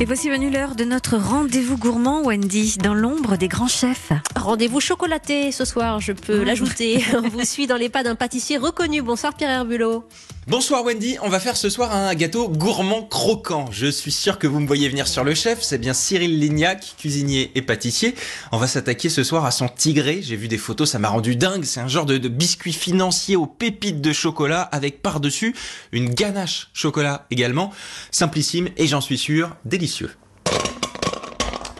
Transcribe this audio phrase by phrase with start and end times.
[0.00, 4.12] Et voici venue l'heure de notre rendez-vous gourmand, Wendy, dans l'ombre des grands chefs.
[4.36, 7.02] Rendez-vous chocolaté ce soir, je peux l'ajouter.
[7.16, 9.02] On vous suit dans les pas d'un pâtissier reconnu.
[9.02, 10.04] Bonsoir Pierre Herbulot.
[10.48, 13.66] Bonsoir Wendy, on va faire ce soir un gâteau gourmand croquant.
[13.70, 16.94] Je suis sûr que vous me voyez venir sur le chef, c'est bien Cyril Lignac,
[16.96, 18.14] cuisinier et pâtissier.
[18.50, 21.36] On va s'attaquer ce soir à son tigré, j'ai vu des photos, ça m'a rendu
[21.36, 21.64] dingue.
[21.64, 25.54] C'est un genre de, biscuit financier aux pépites de chocolat avec par-dessus
[25.92, 27.70] une ganache chocolat également.
[28.10, 30.12] Simplissime et j'en suis sûr, délicieux.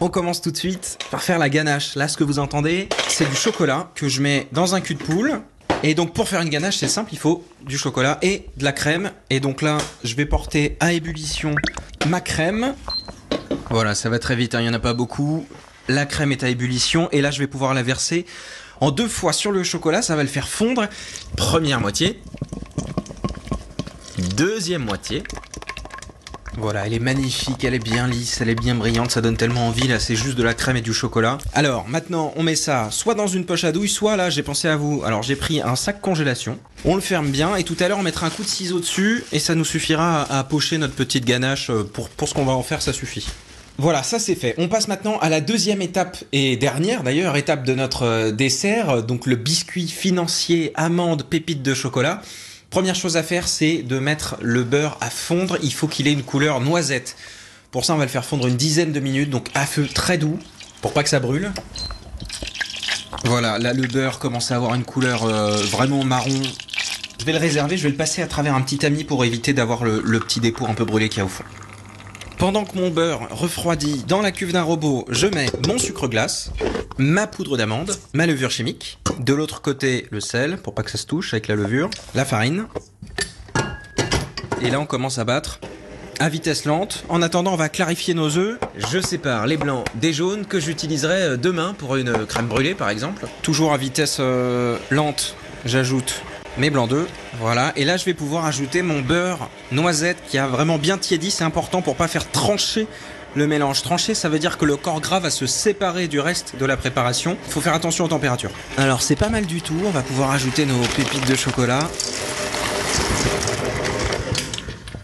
[0.03, 1.97] On commence tout de suite par faire la ganache.
[1.97, 5.03] Là, ce que vous entendez, c'est du chocolat que je mets dans un cul de
[5.03, 5.41] poule.
[5.85, 8.73] Et donc pour faire une ganache, c'est simple, il faut du chocolat et de la
[8.73, 9.13] crème.
[9.31, 11.55] Et donc là, je vais porter à ébullition
[12.09, 12.75] ma crème.
[13.71, 15.47] Voilà, ça va très vite, hein, il n'y en a pas beaucoup.
[15.89, 18.27] La crème est à ébullition et là, je vais pouvoir la verser
[18.81, 20.03] en deux fois sur le chocolat.
[20.03, 20.87] Ça va le faire fondre.
[21.37, 22.21] Première moitié.
[24.37, 25.23] Deuxième moitié.
[26.61, 29.69] Voilà, elle est magnifique, elle est bien lisse, elle est bien brillante, ça donne tellement
[29.69, 31.39] envie, là c'est juste de la crème et du chocolat.
[31.55, 34.67] Alors maintenant on met ça soit dans une poche à douille, soit là j'ai pensé
[34.67, 37.87] à vous, alors j'ai pris un sac congélation, on le ferme bien et tout à
[37.87, 40.95] l'heure on mettra un coup de ciseau dessus et ça nous suffira à, pocher notre
[40.95, 43.29] petite ganache, euh, pour, pour ce qu'on va en faire ça suffit.
[43.81, 44.57] Voilà, ça c'est fait.
[44.59, 49.05] On passe maintenant à la deuxième étape et dernière d'ailleurs, étape de notre euh, dessert,
[49.05, 52.21] donc le biscuit financier amande pépite de chocolat.
[52.71, 55.57] Première chose à faire, c'est de mettre le beurre à fondre.
[55.63, 57.17] Il faut qu'il ait une couleur noisette.
[57.71, 60.19] Pour ça, on va le faire fondre une dizaine de minutes, donc à feu très
[60.19, 60.39] doux,
[60.83, 61.51] pour pas que ça brûle.
[63.25, 66.43] Voilà, là le beurre commence à avoir une couleur euh, vraiment marron.
[67.19, 69.53] Je vais le réserver, je vais le passer à travers un petit tamis pour éviter
[69.53, 71.45] d'avoir le, le petit dépôt un peu brûlé qu'il y a au fond.
[72.39, 76.53] Pendant que mon beurre refroidit dans la cuve d'un robot, je mets mon sucre glace,
[76.97, 79.01] ma poudre d'amande, ma levure chimique.
[79.19, 82.25] De l'autre côté, le sel, pour pas que ça se touche avec la levure, la
[82.25, 82.69] farine.
[84.63, 85.59] Et là, on commence à battre
[86.21, 87.05] à vitesse lente.
[87.09, 88.59] En attendant, on va clarifier nos œufs.
[88.77, 92.91] Je sépare les blancs des jaunes que j'utiliserai euh, demain pour une crème brûlée, par
[92.91, 93.27] exemple.
[93.43, 96.23] Toujours à vitesse euh, lente, j'ajoute
[96.57, 97.09] mes blancs d'œufs.
[97.41, 97.73] Voilà.
[97.77, 101.31] Et là, je vais pouvoir ajouter mon beurre noisette qui a vraiment bien tiédi.
[101.31, 102.87] C'est important pour pas faire trancher
[103.35, 103.83] le mélange.
[103.83, 106.77] Trancher, ça veut dire que le corps gras va se séparer du reste de la
[106.77, 107.37] préparation.
[107.47, 108.51] Il faut faire attention aux températures.
[108.77, 109.81] Alors, c'est pas mal du tout.
[109.85, 111.89] On va pouvoir ajouter nos pépites de chocolat.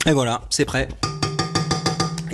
[0.06, 0.88] Et voilà, c'est prêt.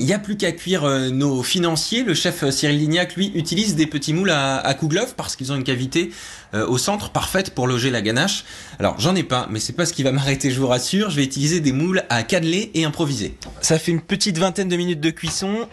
[0.00, 2.04] Il n'y a plus qu'à cuire euh, nos financiers.
[2.04, 4.74] Le chef euh, Cyril Lignac, lui, utilise des petits moules à, à
[5.14, 6.10] parce qu'ils ont une cavité
[6.54, 8.46] euh, au centre parfaite pour loger la ganache.
[8.78, 11.10] Alors, j'en ai pas, mais c'est pas ce qui va m'arrêter, je vous rassure.
[11.10, 13.36] Je vais utiliser des moules à cannelé et improviser.
[13.60, 15.68] Ça fait une petite vingtaine de minutes de cuisson.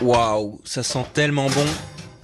[0.00, 1.66] Waouh, ça sent tellement bon.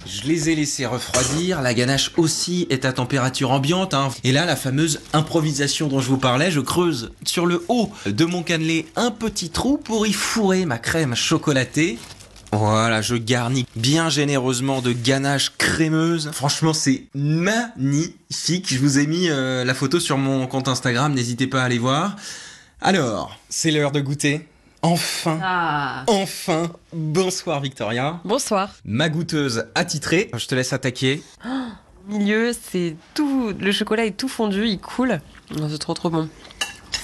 [0.05, 3.93] Je les ai laissés refroidir, la ganache aussi est à température ambiante.
[3.93, 4.09] hein.
[4.23, 8.25] Et là, la fameuse improvisation dont je vous parlais, je creuse sur le haut de
[8.25, 11.97] mon cannelé un petit trou pour y fourrer ma crème chocolatée.
[12.51, 16.29] Voilà, je garnis bien généreusement de ganache crémeuse.
[16.33, 18.71] Franchement, c'est magnifique.
[18.73, 21.79] Je vous ai mis euh, la photo sur mon compte Instagram, n'hésitez pas à aller
[21.79, 22.15] voir.
[22.81, 24.47] Alors, c'est l'heure de goûter.
[24.85, 26.03] Enfin, Ah.
[26.07, 28.19] enfin, bonsoir Victoria.
[28.25, 28.69] Bonsoir.
[28.83, 31.23] Ma goûteuse attitrée, je te laisse attaquer.
[32.09, 33.53] Milieu, c'est tout.
[33.57, 35.21] Le chocolat est tout fondu, il coule.
[35.57, 36.27] Non, C'est trop trop bon.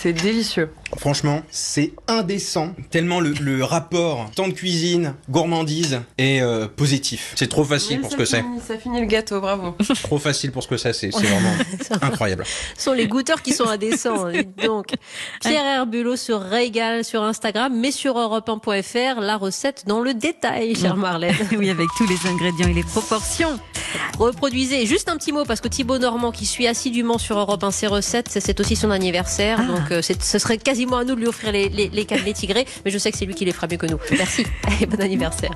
[0.02, 0.70] C'est délicieux.
[0.98, 2.74] Franchement, c'est indécent.
[2.90, 7.34] Tellement le, le rapport temps de cuisine, gourmandise est euh, positif.
[7.36, 8.44] C'est trop facile pour ce ça que c'est.
[8.66, 9.76] Ça finit le gâteau, bravo.
[10.04, 10.94] Trop facile pour ce que c'est.
[10.94, 11.52] C'est c'est vraiment
[12.02, 12.46] incroyable.
[12.78, 14.28] Ce sont les goûteurs qui sont indécents.
[14.64, 14.94] Donc,
[15.42, 20.96] Pierre Herbulot se régale sur Instagram, mais sur europe1.fr, la recette dans le détail, chère
[20.96, 21.36] Marlène.
[21.58, 23.60] Oui, avec tous les ingrédients et les proportions.
[24.18, 24.86] Reproduisez.
[24.86, 27.88] Juste un petit mot, parce que Thibaut Normand, qui suit assidûment sur Europe 1 ses
[27.88, 29.60] recettes, c'est- aussi son anniversaire.
[29.62, 29.66] Ah.
[29.68, 32.66] Donc, euh, ce serait quasiment à nous de lui offrir les, les, les tigrés.
[32.84, 33.98] Mais je sais que c'est lui qui les fera mieux que nous.
[34.12, 34.46] Merci.
[34.82, 35.52] Et bon anniversaire.